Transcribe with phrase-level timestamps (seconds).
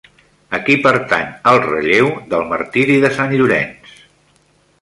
[0.57, 3.97] A qui pertany el relleu del Martiri de Sant Llorenç?